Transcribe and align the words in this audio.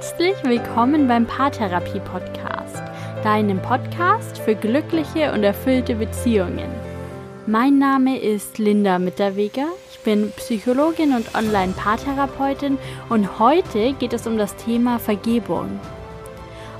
Herzlich 0.00 0.36
willkommen 0.44 1.08
beim 1.08 1.26
Paartherapie 1.26 1.98
Podcast, 1.98 2.80
deinem 3.24 3.60
Podcast 3.60 4.38
für 4.38 4.54
glückliche 4.54 5.32
und 5.32 5.42
erfüllte 5.42 5.96
Beziehungen. 5.96 6.70
Mein 7.48 7.80
Name 7.80 8.16
ist 8.16 8.58
Linda 8.58 9.00
Mitterweger. 9.00 9.66
Ich 9.90 9.98
bin 9.98 10.30
Psychologin 10.36 11.16
und 11.16 11.34
Online-Paartherapeutin 11.34 12.78
und 13.08 13.40
heute 13.40 13.92
geht 13.94 14.12
es 14.12 14.28
um 14.28 14.38
das 14.38 14.54
Thema 14.54 15.00
Vergebung. 15.00 15.80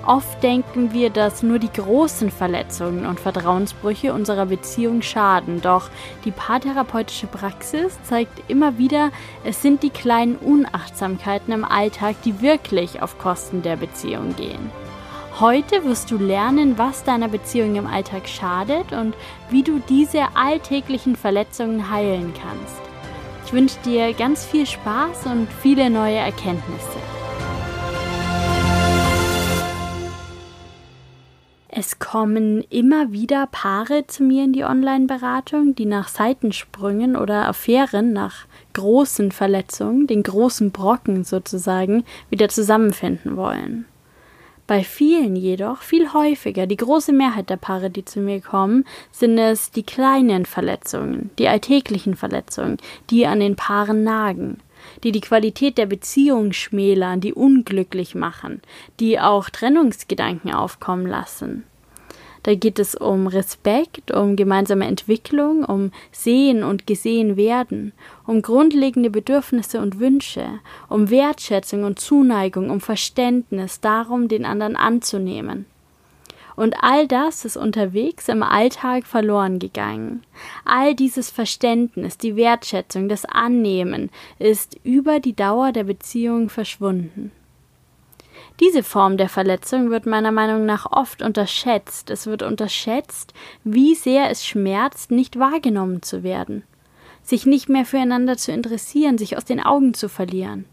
Oft 0.09 0.43
denken 0.43 0.95
wir, 0.95 1.11
dass 1.11 1.43
nur 1.43 1.59
die 1.59 1.71
großen 1.71 2.31
Verletzungen 2.31 3.05
und 3.05 3.21
Vertrauensbrüche 3.21 4.15
unserer 4.15 4.47
Beziehung 4.47 5.03
schaden, 5.03 5.61
doch 5.61 5.91
die 6.25 6.31
paartherapeutische 6.31 7.27
Praxis 7.27 7.99
zeigt 8.05 8.49
immer 8.49 8.79
wieder, 8.79 9.11
es 9.45 9.61
sind 9.61 9.83
die 9.83 9.91
kleinen 9.91 10.37
Unachtsamkeiten 10.37 11.53
im 11.53 11.63
Alltag, 11.63 12.17
die 12.25 12.41
wirklich 12.41 13.03
auf 13.03 13.19
Kosten 13.19 13.61
der 13.61 13.77
Beziehung 13.77 14.35
gehen. 14.35 14.71
Heute 15.41 15.85
wirst 15.85 16.11
du 16.11 16.17
lernen, 16.17 16.79
was 16.79 17.05
deiner 17.05 17.29
Beziehung 17.29 17.77
im 17.77 17.87
Alltag 17.87 18.31
schadet 18.31 18.93
und 18.93 19.15
wie 19.51 19.63
du 19.63 19.79
diese 19.91 20.23
alltäglichen 20.35 21.17
Verletzungen 21.17 21.91
heilen 21.91 22.33
kannst. 22.33 22.81
Ich 23.45 23.53
wünsche 23.53 23.77
dir 23.85 24.15
ganz 24.15 24.47
viel 24.47 24.65
Spaß 24.65 25.27
und 25.27 25.49
viele 25.61 25.91
neue 25.91 26.17
Erkenntnisse. 26.17 27.08
Es 31.81 32.01
kommen 32.01 32.65
immer 32.71 33.13
wieder 33.13 33.47
Paare 33.47 34.05
zu 34.09 34.25
mir 34.25 34.43
in 34.43 34.53
die 34.53 34.65
Online-Beratung, 34.65 35.77
die 35.77 35.87
nach 35.87 36.09
Seitensprüngen 36.09 37.15
oder 37.15 37.47
Affären, 37.47 38.13
nach 38.13 38.47
großen 38.73 39.31
Verletzungen, 39.31 40.09
den 40.09 40.25
großen 40.25 40.73
Brocken 40.73 41.23
sozusagen, 41.23 42.03
wieder 42.31 42.49
zusammenfinden 42.49 43.37
wollen. 43.37 43.85
Bei 44.67 44.83
vielen 44.83 45.37
jedoch, 45.37 45.83
viel 45.83 46.13
häufiger, 46.13 46.67
die 46.67 46.77
große 46.77 47.13
Mehrheit 47.13 47.49
der 47.49 47.59
Paare, 47.59 47.91
die 47.91 48.05
zu 48.05 48.19
mir 48.19 48.41
kommen, 48.41 48.85
sind 49.13 49.39
es 49.39 49.71
die 49.71 49.85
kleinen 49.85 50.47
Verletzungen, 50.47 51.31
die 51.39 51.47
alltäglichen 51.47 52.17
Verletzungen, 52.17 52.79
die 53.09 53.25
an 53.25 53.39
den 53.39 53.55
Paaren 53.55 54.03
nagen 54.03 54.59
die 55.05 55.13
die 55.13 55.21
Qualität 55.21 55.79
der 55.79 55.87
Beziehung 55.87 56.53
schmälern, 56.53 57.21
die 57.21 57.33
unglücklich 57.33 58.15
machen, 58.15 58.63
die 59.01 59.21
auch 59.21 59.51
Trennungsgedanken 59.51 60.53
aufkommen 60.53 61.07
lassen. 61.07 61.65
Da 62.43 62.55
geht 62.55 62.79
es 62.79 62.95
um 62.95 63.27
Respekt, 63.27 64.11
um 64.11 64.37
gemeinsame 64.37 64.87
Entwicklung, 64.87 65.65
um 65.65 65.91
Sehen 66.13 66.63
und 66.63 66.87
gesehen 66.87 67.37
werden, 67.37 67.93
um 68.27 68.43
grundlegende 68.43 69.11
Bedürfnisse 69.11 69.81
und 69.81 69.99
Wünsche, 69.99 70.47
um 70.89 71.11
Wertschätzung 71.11 71.85
und 71.85 71.99
Zuneigung, 71.99 72.71
um 72.71 72.81
Verständnis, 72.81 73.81
darum, 73.81 74.29
den 74.29 74.45
anderen 74.45 74.77
anzunehmen. 74.77 75.67
Und 76.59 76.75
all 76.83 77.07
das 77.07 77.45
ist 77.45 77.57
unterwegs 77.57 78.29
im 78.29 78.43
Alltag 78.43 79.07
verloren 79.07 79.61
gegangen. 79.61 80.25
All 80.65 80.97
dieses 80.97 81.31
Verständnis, 81.31 82.19
die 82.19 82.35
Wertschätzung, 82.35 83.09
das 83.09 83.25
Annehmen 83.25 84.11
ist 84.41 84.77
über 84.83 85.21
die 85.21 85.37
Dauer 85.37 85.71
der 85.71 85.85
Beziehung 85.85 86.49
verschwunden. 86.49 87.31
Diese 88.59 88.83
Form 88.83 89.19
der 89.19 89.29
Verletzung 89.29 89.91
wird 89.91 90.05
meiner 90.05 90.33
Meinung 90.33 90.67
nach 90.67 90.91
oft 90.91 91.23
unterschätzt. 91.23 92.11
Es 92.11 92.27
wird 92.27 92.43
unterschätzt, 92.43 93.35
wie 93.63 93.95
sehr 93.95 94.29
es 94.29 94.45
schmerzt, 94.45 95.13
nicht 95.13 95.39
wahrgenommen 95.39 96.03
zu 96.03 96.25
werden, 96.25 96.65
sich 97.23 97.47
nicht 97.47 97.69
mehr 97.69 97.85
füreinander 97.85 98.37
zu 98.37 98.51
interessieren, 98.51 99.17
sich 99.17 99.37
aus 99.37 99.45
den 99.45 99.61
Augen 99.65 99.95
zu 99.95 100.09
verlieren. 100.09 100.65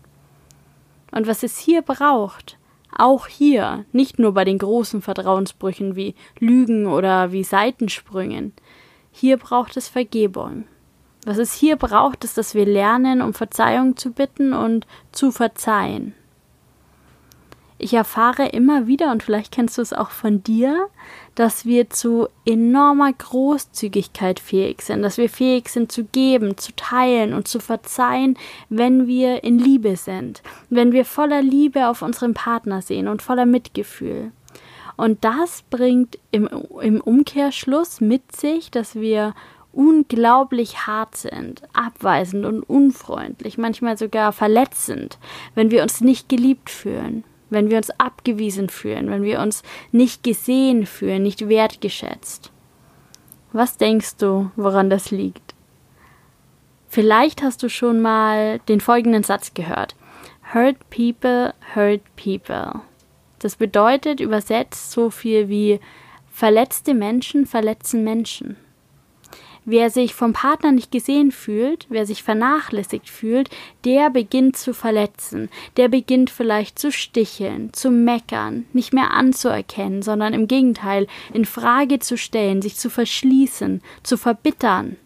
Und 1.11 1.27
was 1.27 1.43
es 1.43 1.59
hier 1.59 1.83
braucht, 1.83 2.57
auch 2.95 3.28
hier, 3.28 3.85
nicht 3.91 4.19
nur 4.19 4.33
bei 4.33 4.45
den 4.45 4.57
großen 4.57 5.01
Vertrauensbrüchen 5.01 5.95
wie 5.95 6.16
Lügen 6.39 6.88
oder 6.88 7.31
wie 7.31 7.44
Seitensprüngen. 7.44 8.53
Hier 9.11 9.38
braucht 9.38 9.78
es 9.78 9.88
Vergebung. 9.88 10.66
Was 11.25 11.38
es 11.38 11.53
hier 11.53 11.75
braucht, 11.75 12.23
ist, 12.23 12.38
dass 12.38 12.53
wir 12.53 12.66
lernen, 12.66 13.22
um 13.22 13.34
Verzeihung 13.34 13.97
zu 13.97 14.11
bitten 14.11 14.53
und 14.53 14.85
zu 15.11 15.31
verzeihen. 15.31 16.13
Ich 17.77 17.93
erfahre 17.93 18.47
immer 18.47 18.87
wieder, 18.87 19.11
und 19.11 19.21
vielleicht 19.21 19.51
kennst 19.51 19.77
du 19.77 19.81
es 19.81 19.91
auch 19.91 20.11
von 20.11 20.41
dir, 20.41 20.87
dass 21.35 21.65
wir 21.65 21.89
zu 21.89 22.29
enormer 22.45 23.11
Großzügigkeit 23.11 24.39
fähig 24.39 24.81
sind, 24.81 25.01
dass 25.01 25.17
wir 25.17 25.29
fähig 25.29 25.67
sind 25.67 25.91
zu 25.91 26.05
geben, 26.05 26.57
zu 26.57 26.71
teilen 26.77 27.33
und 27.33 27.49
zu 27.49 27.59
verzeihen, 27.59 28.37
wenn 28.69 29.07
wir 29.07 29.43
in 29.43 29.59
Liebe 29.59 29.97
sind, 29.97 30.41
wenn 30.69 30.93
wir 30.93 31.03
voller 31.03 31.41
Liebe 31.41 31.89
auf 31.89 32.01
unseren 32.01 32.33
Partner 32.33 32.81
sehen 32.81 33.09
und 33.09 33.21
voller 33.21 33.45
Mitgefühl. 33.45 34.31
Und 34.95 35.25
das 35.25 35.63
bringt 35.69 36.17
im, 36.31 36.47
im 36.81 37.01
Umkehrschluss 37.01 37.99
mit 37.99 38.33
sich, 38.33 38.71
dass 38.71 38.95
wir 38.95 39.33
unglaublich 39.73 40.87
hart 40.87 41.17
sind, 41.17 41.63
abweisend 41.73 42.45
und 42.45 42.63
unfreundlich, 42.63 43.57
manchmal 43.57 43.97
sogar 43.97 44.31
verletzend, 44.31 45.19
wenn 45.53 45.69
wir 45.69 45.83
uns 45.83 45.99
nicht 45.99 46.29
geliebt 46.29 46.69
fühlen 46.69 47.25
wenn 47.50 47.69
wir 47.69 47.78
uns 47.78 47.91
abgewiesen 47.91 48.69
fühlen, 48.69 49.09
wenn 49.09 49.23
wir 49.23 49.39
uns 49.39 49.63
nicht 49.91 50.23
gesehen 50.23 50.85
fühlen, 50.85 51.23
nicht 51.23 51.47
wertgeschätzt. 51.47 52.51
Was 53.53 53.78
denkst 53.78 54.17
du, 54.17 54.51
woran 54.56 54.89
das 54.89 55.11
liegt? 55.11 55.55
Vielleicht 56.88 57.41
hast 57.41 57.61
du 57.63 57.69
schon 57.69 58.01
mal 58.01 58.59
den 58.67 58.81
folgenden 58.81 59.23
Satz 59.23 59.53
gehört. 59.53 59.95
Hurt 60.53 60.78
people, 60.89 61.53
hurt 61.75 62.01
people. 62.16 62.81
Das 63.39 63.55
bedeutet 63.55 64.19
übersetzt 64.19 64.91
so 64.91 65.09
viel 65.09 65.50
wie 65.50 65.79
verletzte 66.29 66.94
Menschen 66.94 67.45
verletzen 67.45 68.03
Menschen. 68.03 68.57
Wer 69.67 69.89
sich 69.89 70.13
vom 70.13 70.31
Partner 70.33 70.71
nicht 70.71 70.91
gesehen 70.91 71.31
fühlt, 71.31 71.87
wer 71.89 72.05
sich 72.05 72.21
vernachlässigt 72.21 73.09
fühlt, 73.09 73.49
der 73.83 74.11
beginnt 74.11 74.57
zu 74.57 74.75
verletzen, 74.75 75.49
der 75.75 75.87
beginnt 75.87 76.29
vielleicht 76.29 76.77
zu 76.77 76.91
sticheln, 76.91 77.73
zu 77.73 77.89
meckern, 77.89 78.65
nicht 78.73 78.93
mehr 78.93 79.11
anzuerkennen, 79.11 80.03
sondern 80.03 80.35
im 80.35 80.47
Gegenteil 80.47 81.07
in 81.33 81.45
Frage 81.45 81.97
zu 81.97 82.15
stellen, 82.15 82.61
sich 82.61 82.75
zu 82.75 82.91
verschließen, 82.91 83.81
zu 84.03 84.17
verbittern. 84.17 84.97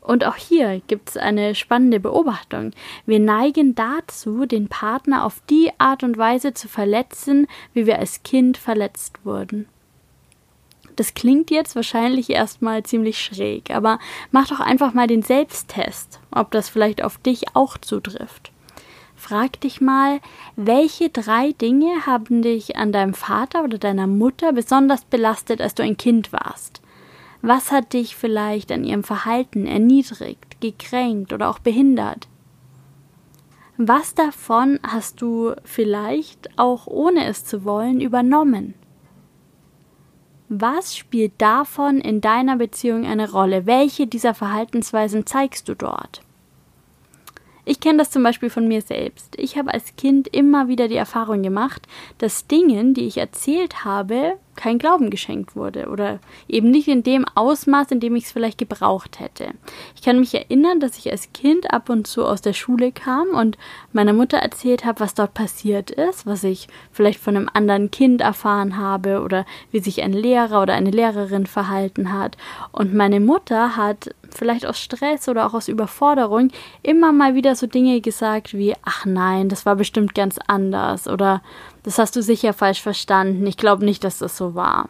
Und 0.00 0.24
auch 0.24 0.36
hier 0.36 0.80
gibt 0.86 1.10
es 1.10 1.16
eine 1.16 1.56
spannende 1.56 1.98
Beobachtung. 1.98 2.70
Wir 3.06 3.18
neigen 3.18 3.74
dazu, 3.74 4.46
den 4.46 4.68
Partner 4.68 5.24
auf 5.24 5.42
die 5.50 5.70
Art 5.78 6.04
und 6.04 6.16
Weise 6.16 6.54
zu 6.54 6.68
verletzen, 6.68 7.48
wie 7.74 7.86
wir 7.86 7.98
als 7.98 8.22
Kind 8.22 8.56
verletzt 8.56 9.18
wurden. 9.24 9.66
Das 10.98 11.14
klingt 11.14 11.52
jetzt 11.52 11.76
wahrscheinlich 11.76 12.28
erstmal 12.28 12.82
ziemlich 12.82 13.22
schräg, 13.22 13.70
aber 13.70 14.00
mach 14.32 14.48
doch 14.48 14.58
einfach 14.58 14.94
mal 14.94 15.06
den 15.06 15.22
Selbsttest, 15.22 16.18
ob 16.32 16.50
das 16.50 16.68
vielleicht 16.68 17.04
auf 17.04 17.18
dich 17.18 17.54
auch 17.54 17.78
zutrifft. 17.78 18.50
Frag 19.14 19.60
dich 19.60 19.80
mal, 19.80 20.18
welche 20.56 21.08
drei 21.08 21.52
Dinge 21.52 22.04
haben 22.04 22.42
dich 22.42 22.74
an 22.74 22.90
deinem 22.90 23.14
Vater 23.14 23.62
oder 23.62 23.78
deiner 23.78 24.08
Mutter 24.08 24.52
besonders 24.52 25.04
belastet, 25.04 25.60
als 25.60 25.76
du 25.76 25.84
ein 25.84 25.96
Kind 25.96 26.32
warst? 26.32 26.82
Was 27.42 27.70
hat 27.70 27.92
dich 27.92 28.16
vielleicht 28.16 28.72
an 28.72 28.82
ihrem 28.82 29.04
Verhalten 29.04 29.68
erniedrigt, 29.68 30.60
gekränkt 30.60 31.32
oder 31.32 31.48
auch 31.48 31.60
behindert? 31.60 32.26
Was 33.76 34.16
davon 34.16 34.80
hast 34.82 35.22
du 35.22 35.54
vielleicht 35.62 36.58
auch 36.58 36.88
ohne 36.88 37.26
es 37.26 37.44
zu 37.44 37.64
wollen 37.64 38.00
übernommen? 38.00 38.74
Was 40.48 40.96
spielt 40.96 41.32
davon 41.38 42.00
in 42.00 42.22
deiner 42.22 42.56
Beziehung 42.56 43.04
eine 43.04 43.30
Rolle? 43.30 43.66
Welche 43.66 44.06
dieser 44.06 44.32
Verhaltensweisen 44.32 45.26
zeigst 45.26 45.68
du 45.68 45.74
dort? 45.74 46.22
Ich 47.66 47.80
kenne 47.80 47.98
das 47.98 48.10
zum 48.10 48.22
Beispiel 48.22 48.48
von 48.48 48.66
mir 48.66 48.80
selbst. 48.80 49.34
Ich 49.36 49.58
habe 49.58 49.74
als 49.74 49.94
Kind 49.96 50.26
immer 50.28 50.68
wieder 50.68 50.88
die 50.88 50.96
Erfahrung 50.96 51.42
gemacht, 51.42 51.86
dass 52.16 52.46
Dingen, 52.46 52.94
die 52.94 53.06
ich 53.06 53.18
erzählt 53.18 53.84
habe, 53.84 54.38
kein 54.58 54.78
Glauben 54.78 55.08
geschenkt 55.08 55.54
wurde 55.54 55.88
oder 55.88 56.18
eben 56.48 56.70
nicht 56.70 56.88
in 56.88 57.04
dem 57.04 57.24
Ausmaß, 57.34 57.92
in 57.92 58.00
dem 58.00 58.16
ich 58.16 58.24
es 58.24 58.32
vielleicht 58.32 58.58
gebraucht 58.58 59.20
hätte. 59.20 59.50
Ich 59.94 60.02
kann 60.02 60.18
mich 60.18 60.34
erinnern, 60.34 60.80
dass 60.80 60.98
ich 60.98 61.10
als 61.10 61.32
Kind 61.32 61.72
ab 61.72 61.88
und 61.88 62.08
zu 62.08 62.26
aus 62.26 62.42
der 62.42 62.52
Schule 62.52 62.90
kam 62.90 63.28
und 63.28 63.56
meiner 63.92 64.12
Mutter 64.12 64.38
erzählt 64.38 64.84
habe, 64.84 65.00
was 65.00 65.14
dort 65.14 65.32
passiert 65.32 65.92
ist, 65.92 66.26
was 66.26 66.42
ich 66.42 66.66
vielleicht 66.90 67.20
von 67.20 67.36
einem 67.36 67.48
anderen 67.52 67.92
Kind 67.92 68.20
erfahren 68.20 68.76
habe 68.76 69.22
oder 69.22 69.46
wie 69.70 69.78
sich 69.78 70.02
ein 70.02 70.12
Lehrer 70.12 70.60
oder 70.60 70.74
eine 70.74 70.90
Lehrerin 70.90 71.46
verhalten 71.46 72.12
hat. 72.12 72.36
Und 72.72 72.94
meine 72.94 73.20
Mutter 73.20 73.76
hat 73.76 74.10
vielleicht 74.34 74.66
aus 74.66 74.78
Stress 74.78 75.28
oder 75.28 75.46
auch 75.46 75.54
aus 75.54 75.68
Überforderung 75.68 76.50
immer 76.82 77.12
mal 77.12 77.34
wieder 77.34 77.54
so 77.54 77.66
Dinge 77.66 78.00
gesagt 78.00 78.54
wie, 78.54 78.74
ach 78.84 79.04
nein, 79.04 79.48
das 79.48 79.66
war 79.66 79.76
bestimmt 79.76 80.14
ganz 80.14 80.38
anders 80.46 81.08
oder 81.08 81.42
das 81.82 81.98
hast 81.98 82.16
du 82.16 82.22
sicher 82.22 82.52
falsch 82.52 82.82
verstanden, 82.82 83.46
ich 83.46 83.56
glaube 83.56 83.84
nicht, 83.84 84.04
dass 84.04 84.18
das 84.18 84.36
so 84.36 84.54
war. 84.54 84.88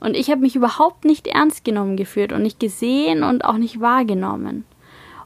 Und 0.00 0.16
ich 0.16 0.30
habe 0.30 0.42
mich 0.42 0.54
überhaupt 0.54 1.04
nicht 1.04 1.26
ernst 1.26 1.64
genommen 1.64 1.96
gefühlt 1.96 2.32
und 2.32 2.42
nicht 2.42 2.60
gesehen 2.60 3.22
und 3.22 3.44
auch 3.44 3.56
nicht 3.56 3.80
wahrgenommen. 3.80 4.64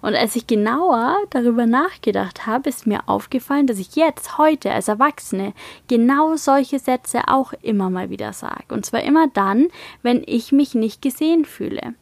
Und 0.03 0.17
als 0.17 0.35
ich 0.35 0.49
genauer 0.49 1.17
darüber 1.31 1.65
nachgedacht 1.65 2.47
habe, 2.47 2.69
ist 2.69 2.89
mir 2.89 3.09
aufgefallen, 3.09 3.69
dass 3.69 3.79
ich 3.79 3.95
jetzt, 3.95 4.37
heute 4.37 4.73
als 4.73 4.89
Erwachsene, 4.89 5.55
genau 5.87 6.35
solche 6.35 6.81
Sätze 6.81 7.29
auch 7.29 7.53
immer 7.63 7.89
mal 7.89 8.11
wieder 8.11 8.33
sage. 8.33 8.65
Und 8.71 8.85
zwar 8.85 9.03
immer 9.05 9.29
dann, 9.29 9.69
wenn 10.03 10.25
ich 10.27 10.51
mich 10.51 10.75
nicht 10.75 11.03
gesehen 11.03 11.45
fühle. 11.45 11.95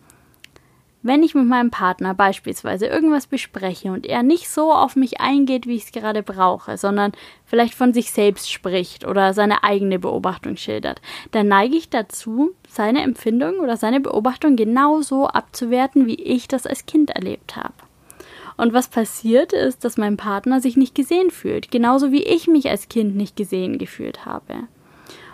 Wenn 1.02 1.22
ich 1.22 1.34
mit 1.34 1.46
meinem 1.46 1.70
Partner 1.70 2.12
beispielsweise 2.12 2.86
irgendwas 2.86 3.26
bespreche 3.26 3.90
und 3.90 4.06
er 4.06 4.22
nicht 4.22 4.50
so 4.50 4.70
auf 4.70 4.96
mich 4.96 5.18
eingeht, 5.18 5.66
wie 5.66 5.76
ich 5.76 5.84
es 5.84 5.92
gerade 5.92 6.22
brauche, 6.22 6.76
sondern 6.76 7.12
vielleicht 7.46 7.72
von 7.72 7.94
sich 7.94 8.12
selbst 8.12 8.52
spricht 8.52 9.06
oder 9.06 9.32
seine 9.32 9.64
eigene 9.64 9.98
Beobachtung 9.98 10.58
schildert, 10.58 11.00
dann 11.30 11.48
neige 11.48 11.76
ich 11.76 11.88
dazu, 11.88 12.50
seine 12.68 13.00
Empfindung 13.00 13.60
oder 13.60 13.78
seine 13.78 14.00
Beobachtung 14.00 14.56
genauso 14.56 15.26
abzuwerten, 15.26 16.06
wie 16.06 16.16
ich 16.16 16.48
das 16.48 16.66
als 16.66 16.84
Kind 16.84 17.08
erlebt 17.08 17.56
habe. 17.56 17.72
Und 18.58 18.74
was 18.74 18.88
passiert 18.88 19.54
ist, 19.54 19.86
dass 19.86 19.96
mein 19.96 20.18
Partner 20.18 20.60
sich 20.60 20.76
nicht 20.76 20.94
gesehen 20.94 21.30
fühlt, 21.30 21.70
genauso 21.70 22.12
wie 22.12 22.24
ich 22.24 22.46
mich 22.46 22.68
als 22.68 22.90
Kind 22.90 23.16
nicht 23.16 23.36
gesehen 23.36 23.78
gefühlt 23.78 24.26
habe. 24.26 24.68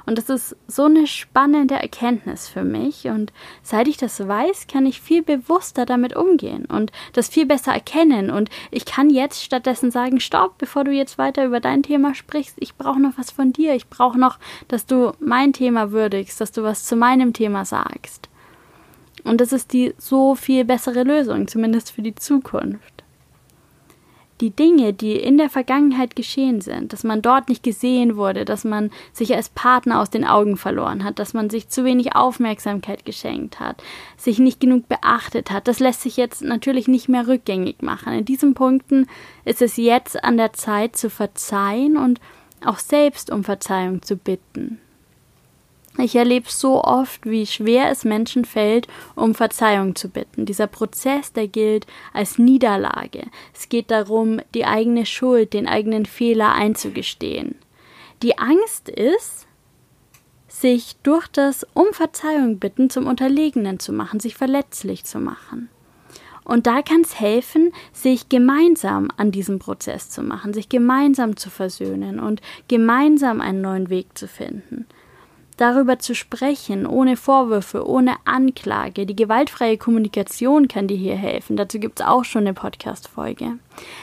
Und 0.06 0.18
das 0.18 0.30
ist 0.30 0.56
so 0.68 0.84
eine 0.84 1.08
spannende 1.08 1.74
Erkenntnis 1.74 2.48
für 2.48 2.62
mich. 2.62 3.08
Und 3.08 3.32
seit 3.62 3.88
ich 3.88 3.96
das 3.96 4.26
weiß, 4.26 4.68
kann 4.68 4.86
ich 4.86 5.00
viel 5.00 5.22
bewusster 5.22 5.84
damit 5.84 6.14
umgehen 6.14 6.64
und 6.64 6.92
das 7.12 7.28
viel 7.28 7.44
besser 7.44 7.72
erkennen. 7.72 8.30
Und 8.30 8.48
ich 8.70 8.84
kann 8.84 9.10
jetzt 9.10 9.42
stattdessen 9.42 9.90
sagen, 9.90 10.20
stopp, 10.20 10.58
bevor 10.58 10.84
du 10.84 10.92
jetzt 10.92 11.18
weiter 11.18 11.44
über 11.44 11.58
dein 11.58 11.82
Thema 11.82 12.14
sprichst, 12.14 12.56
ich 12.60 12.76
brauche 12.76 13.00
noch 13.00 13.18
was 13.18 13.32
von 13.32 13.52
dir. 13.52 13.74
Ich 13.74 13.88
brauche 13.88 14.18
noch, 14.18 14.38
dass 14.68 14.86
du 14.86 15.12
mein 15.18 15.52
Thema 15.52 15.90
würdigst, 15.90 16.40
dass 16.40 16.52
du 16.52 16.62
was 16.62 16.84
zu 16.84 16.94
meinem 16.94 17.32
Thema 17.32 17.64
sagst. 17.64 18.28
Und 19.24 19.40
das 19.40 19.52
ist 19.52 19.72
die 19.72 19.92
so 19.98 20.36
viel 20.36 20.64
bessere 20.64 21.02
Lösung, 21.02 21.48
zumindest 21.48 21.90
für 21.90 22.02
die 22.02 22.14
Zukunft 22.14 22.95
die 24.40 24.50
Dinge, 24.50 24.92
die 24.92 25.16
in 25.16 25.38
der 25.38 25.48
Vergangenheit 25.48 26.16
geschehen 26.16 26.60
sind, 26.60 26.92
dass 26.92 27.04
man 27.04 27.22
dort 27.22 27.48
nicht 27.48 27.62
gesehen 27.62 28.16
wurde, 28.16 28.44
dass 28.44 28.64
man 28.64 28.90
sich 29.12 29.34
als 29.34 29.48
Partner 29.48 30.00
aus 30.00 30.10
den 30.10 30.24
Augen 30.24 30.56
verloren 30.56 31.04
hat, 31.04 31.18
dass 31.18 31.34
man 31.34 31.50
sich 31.50 31.68
zu 31.68 31.84
wenig 31.84 32.14
Aufmerksamkeit 32.14 33.04
geschenkt 33.04 33.60
hat, 33.60 33.82
sich 34.16 34.38
nicht 34.38 34.60
genug 34.60 34.88
beachtet 34.88 35.50
hat, 35.50 35.68
das 35.68 35.80
lässt 35.80 36.02
sich 36.02 36.16
jetzt 36.16 36.42
natürlich 36.42 36.88
nicht 36.88 37.08
mehr 37.08 37.26
rückgängig 37.26 37.82
machen. 37.82 38.12
In 38.12 38.24
diesen 38.24 38.54
Punkten 38.54 39.06
ist 39.44 39.62
es 39.62 39.76
jetzt 39.76 40.22
an 40.22 40.36
der 40.36 40.52
Zeit 40.52 40.96
zu 40.96 41.08
verzeihen 41.08 41.96
und 41.96 42.20
auch 42.64 42.78
selbst 42.78 43.30
um 43.30 43.44
Verzeihung 43.44 44.02
zu 44.02 44.16
bitten. 44.16 44.80
Ich 46.06 46.14
erlebe 46.14 46.48
so 46.48 46.84
oft, 46.84 47.26
wie 47.26 47.46
schwer 47.46 47.90
es 47.90 48.04
Menschen 48.04 48.44
fällt, 48.44 48.86
um 49.16 49.34
Verzeihung 49.34 49.96
zu 49.96 50.08
bitten. 50.08 50.46
Dieser 50.46 50.68
Prozess, 50.68 51.32
der 51.32 51.48
gilt 51.48 51.84
als 52.12 52.38
Niederlage. 52.38 53.24
Es 53.52 53.68
geht 53.68 53.90
darum, 53.90 54.40
die 54.54 54.66
eigene 54.66 55.04
Schuld, 55.04 55.52
den 55.52 55.66
eigenen 55.66 56.06
Fehler 56.06 56.52
einzugestehen. 56.52 57.56
Die 58.22 58.38
Angst 58.38 58.88
ist, 58.88 59.48
sich 60.46 60.94
durch 61.02 61.26
das 61.26 61.66
Um 61.74 61.86
Verzeihung 61.90 62.60
bitten 62.60 62.88
zum 62.88 63.08
Unterlegenen 63.08 63.80
zu 63.80 63.92
machen, 63.92 64.20
sich 64.20 64.36
verletzlich 64.36 65.02
zu 65.02 65.18
machen. 65.18 65.70
Und 66.44 66.68
da 66.68 66.82
kann 66.82 67.00
es 67.00 67.18
helfen, 67.18 67.72
sich 67.92 68.28
gemeinsam 68.28 69.08
an 69.16 69.32
diesem 69.32 69.58
Prozess 69.58 70.08
zu 70.08 70.22
machen, 70.22 70.54
sich 70.54 70.68
gemeinsam 70.68 71.36
zu 71.36 71.50
versöhnen 71.50 72.20
und 72.20 72.42
gemeinsam 72.68 73.40
einen 73.40 73.60
neuen 73.60 73.90
Weg 73.90 74.16
zu 74.16 74.28
finden 74.28 74.86
darüber 75.56 75.98
zu 75.98 76.14
sprechen, 76.14 76.86
ohne 76.86 77.16
Vorwürfe, 77.16 77.86
ohne 77.86 78.16
Anklage. 78.24 79.06
Die 79.06 79.16
gewaltfreie 79.16 79.78
Kommunikation 79.78 80.68
kann 80.68 80.88
dir 80.88 80.96
hier 80.96 81.16
helfen. 81.16 81.56
Dazu 81.56 81.78
gibt 81.78 82.00
es 82.00 82.06
auch 82.06 82.24
schon 82.24 82.42
eine 82.42 82.54
Podcast-Folge. 82.54 83.58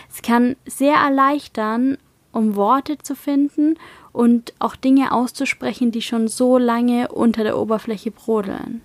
Es 0.10 0.22
kann 0.22 0.56
sehr 0.66 0.96
erleichtern, 0.96 1.98
um 2.32 2.56
Worte 2.56 2.98
zu 2.98 3.16
finden 3.16 3.78
und 4.12 4.54
auch 4.60 4.76
Dinge 4.76 5.12
auszusprechen, 5.12 5.92
die 5.92 6.02
schon 6.02 6.28
so 6.28 6.58
lange 6.58 7.10
unter 7.10 7.44
der 7.44 7.58
Oberfläche 7.58 8.12
brodeln. 8.12 8.82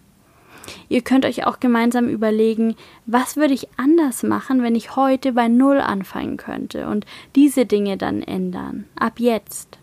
Ihr 0.91 1.01
könnt 1.01 1.25
euch 1.25 1.47
auch 1.47 1.61
gemeinsam 1.61 2.09
überlegen, 2.09 2.77
was 3.07 3.37
würde 3.37 3.55
ich 3.55 3.69
anders 3.79 4.23
machen, 4.23 4.63
wenn 4.63 4.75
ich 4.75 4.97
heute 4.97 5.33
bei 5.33 5.49
Null 5.49 5.81
anfangen 5.81 6.37
könnte 6.37 6.89
und 6.89 7.07
diese 7.35 7.65
Dinge 7.65 7.97
dann 7.97 8.23
ändern. 8.23 8.85
Ab 8.95 9.15
jetzt. 9.19 9.79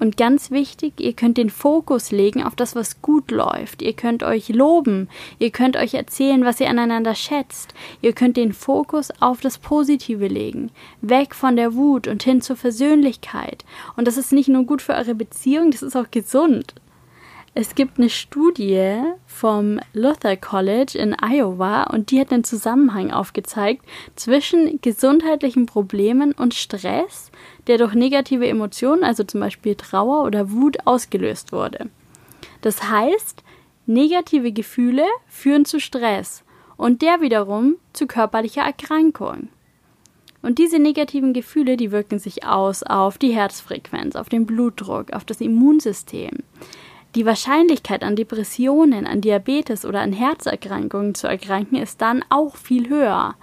Und 0.00 0.16
ganz 0.16 0.50
wichtig, 0.50 0.94
ihr 0.98 1.12
könnt 1.12 1.36
den 1.36 1.50
Fokus 1.50 2.10
legen 2.10 2.42
auf 2.42 2.56
das, 2.56 2.74
was 2.74 3.02
gut 3.02 3.30
läuft. 3.30 3.82
Ihr 3.82 3.92
könnt 3.92 4.22
euch 4.22 4.48
loben. 4.48 5.08
Ihr 5.38 5.50
könnt 5.50 5.76
euch 5.76 5.92
erzählen, 5.92 6.42
was 6.42 6.58
ihr 6.58 6.70
aneinander 6.70 7.14
schätzt. 7.14 7.74
Ihr 8.00 8.14
könnt 8.14 8.38
den 8.38 8.54
Fokus 8.54 9.10
auf 9.20 9.42
das 9.42 9.58
Positive 9.58 10.26
legen. 10.26 10.70
Weg 11.02 11.34
von 11.34 11.54
der 11.54 11.74
Wut 11.74 12.08
und 12.08 12.22
hin 12.22 12.40
zur 12.40 12.56
Versöhnlichkeit. 12.56 13.66
Und 13.96 14.08
das 14.08 14.16
ist 14.16 14.32
nicht 14.32 14.48
nur 14.48 14.64
gut 14.64 14.80
für 14.80 14.94
eure 14.94 15.14
Beziehung, 15.14 15.70
das 15.70 15.82
ist 15.82 15.96
auch 15.96 16.10
gesund. 16.10 16.74
Es 17.52 17.74
gibt 17.74 17.98
eine 17.98 18.10
Studie 18.10 18.96
vom 19.26 19.80
Luther 19.92 20.36
College 20.36 20.96
in 20.96 21.16
Iowa 21.20 21.82
und 21.84 22.12
die 22.12 22.20
hat 22.20 22.32
einen 22.32 22.44
Zusammenhang 22.44 23.10
aufgezeigt 23.10 23.84
zwischen 24.14 24.80
gesundheitlichen 24.82 25.66
Problemen 25.66 26.30
und 26.30 26.54
Stress, 26.54 27.32
der 27.66 27.78
durch 27.78 27.94
negative 27.94 28.46
Emotionen, 28.46 29.02
also 29.02 29.24
zum 29.24 29.40
Beispiel 29.40 29.74
Trauer 29.74 30.22
oder 30.24 30.52
Wut, 30.52 30.86
ausgelöst 30.86 31.50
wurde. 31.50 31.90
Das 32.60 32.88
heißt, 32.88 33.42
negative 33.84 34.52
Gefühle 34.52 35.04
führen 35.26 35.64
zu 35.64 35.80
Stress 35.80 36.44
und 36.76 37.02
der 37.02 37.20
wiederum 37.20 37.76
zu 37.92 38.06
körperlicher 38.06 38.62
Erkrankung. 38.62 39.48
Und 40.40 40.58
diese 40.58 40.78
negativen 40.78 41.32
Gefühle, 41.32 41.76
die 41.76 41.90
wirken 41.90 42.20
sich 42.20 42.46
aus 42.46 42.84
auf 42.84 43.18
die 43.18 43.34
Herzfrequenz, 43.34 44.14
auf 44.14 44.28
den 44.28 44.46
Blutdruck, 44.46 45.12
auf 45.12 45.24
das 45.24 45.40
Immunsystem. 45.40 46.38
Die 47.16 47.26
Wahrscheinlichkeit 47.26 48.04
an 48.04 48.14
Depressionen, 48.14 49.04
an 49.04 49.20
Diabetes 49.20 49.84
oder 49.84 50.00
an 50.00 50.12
Herzerkrankungen 50.12 51.16
zu 51.16 51.26
erkranken 51.26 51.76
ist 51.76 52.00
dann 52.00 52.24
auch 52.28 52.56
viel 52.56 52.88
höher. 52.88 53.34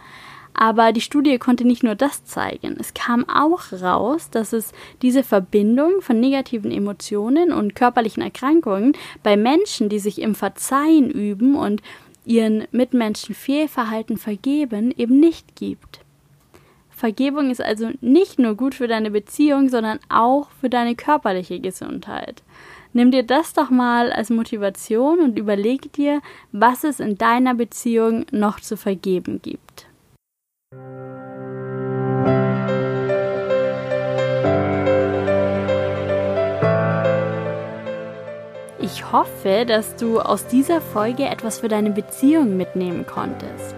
Aber 0.54 0.94
die 0.94 1.02
Studie 1.02 1.38
konnte 1.38 1.66
nicht 1.66 1.84
nur 1.84 1.94
das 1.94 2.24
zeigen. 2.24 2.78
Es 2.80 2.94
kam 2.94 3.28
auch 3.30 3.74
raus, 3.74 4.30
dass 4.32 4.54
es 4.54 4.72
diese 5.02 5.22
Verbindung 5.22 6.02
von 6.02 6.20
negativen 6.20 6.72
Emotionen 6.72 7.52
und 7.52 7.76
körperlichen 7.76 8.24
Erkrankungen 8.24 8.94
bei 9.22 9.36
Menschen, 9.36 9.90
die 9.90 10.00
sich 10.00 10.22
im 10.22 10.34
Verzeihen 10.34 11.12
üben 11.12 11.56
und 11.56 11.82
ihren 12.26 12.68
Mitmenschen 12.72 13.36
Fehlverhalten 13.36 14.18
vergeben, 14.18 14.94
eben 14.98 15.20
nicht 15.20 15.56
gibt. 15.56 16.00
Vergebung 16.90 17.52
ist 17.52 17.62
also 17.62 17.92
nicht 18.02 18.40
nur 18.40 18.56
gut 18.56 18.74
für 18.74 18.88
deine 18.88 19.12
Beziehung, 19.12 19.70
sondern 19.70 20.00
auch 20.10 20.50
für 20.60 20.70
deine 20.70 20.96
körperliche 20.96 21.60
Gesundheit. 21.60 22.42
Nimm 22.94 23.12
dir 23.12 23.24
das 23.24 23.54
doch 23.54 23.70
mal 23.70 24.12
als 24.12 24.30
Motivation 24.30 25.20
und 25.20 25.38
überleg 25.38 25.92
dir, 25.94 26.22
was 26.52 26.84
es 26.84 27.00
in 27.00 27.18
deiner 27.18 27.54
Beziehung 27.54 28.26
noch 28.32 28.60
zu 28.60 28.78
vergeben 28.78 29.42
gibt. 29.42 29.88
Ich 38.80 39.12
hoffe, 39.12 39.66
dass 39.68 39.96
du 39.98 40.20
aus 40.20 40.48
dieser 40.48 40.80
Folge 40.80 41.26
etwas 41.26 41.60
für 41.60 41.68
deine 41.68 41.92
Beziehung 41.92 42.56
mitnehmen 42.56 43.06
konntest. 43.06 43.76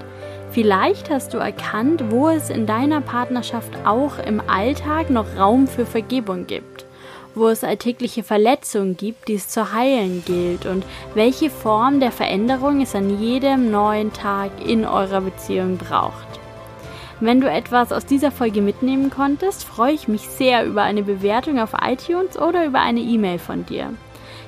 Vielleicht 0.52 1.10
hast 1.10 1.34
du 1.34 1.38
erkannt, 1.38 2.04
wo 2.10 2.30
es 2.30 2.50
in 2.50 2.66
deiner 2.66 3.02
Partnerschaft 3.02 3.72
auch 3.86 4.20
im 4.20 4.42
Alltag 4.48 5.10
noch 5.10 5.38
Raum 5.38 5.68
für 5.68 5.86
Vergebung 5.86 6.48
gibt 6.48 6.79
wo 7.36 7.48
es 7.48 7.64
alltägliche 7.64 8.24
Verletzungen 8.24 8.98
gibt, 8.98 9.28
die 9.28 9.36
es 9.36 9.48
zu 9.48 9.74
heilen 9.74 10.24
gilt 10.26 10.66
und 10.66 10.84
welche 11.14 11.50
Form 11.50 12.00
der 12.00 12.12
Veränderung 12.12 12.82
es 12.82 12.96
an 12.96 13.22
jedem 13.22 13.72
neuen 13.72 14.12
Tag 14.14 14.52
in 14.66 14.86
eurer 14.86 15.22
Beziehung 15.22 15.78
braucht. 15.78 16.28
Wenn 17.22 17.42
du 17.42 17.50
etwas 17.50 17.92
aus 17.92 18.06
dieser 18.06 18.32
Folge 18.32 18.62
mitnehmen 18.62 19.10
konntest, 19.10 19.66
freue 19.66 19.94
ich 19.94 20.08
mich 20.08 20.22
sehr 20.22 20.66
über 20.66 20.84
eine 20.84 21.04
Bewertung 21.04 21.60
auf 21.60 21.72
iTunes 21.82 22.38
oder 22.38 22.66
über 22.66 22.80
eine 22.80 23.02
E-Mail 23.02 23.40
von 23.40 23.66
dir. 23.66 23.94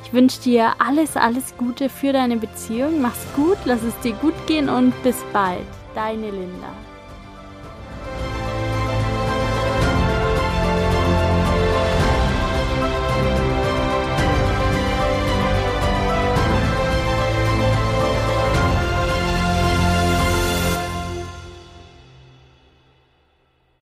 Ich 0.05 0.13
wünsche 0.13 0.41
dir 0.41 0.73
alles, 0.79 1.17
alles 1.17 1.55
Gute 1.57 1.89
für 1.89 2.13
deine 2.13 2.37
Beziehung. 2.37 3.01
Mach's 3.01 3.25
gut, 3.35 3.57
lass 3.65 3.83
es 3.83 3.97
dir 3.99 4.13
gut 4.13 4.35
gehen 4.47 4.69
und 4.69 4.93
bis 5.03 5.17
bald. 5.33 5.59
Deine 5.95 6.31
Linda. 6.31 6.90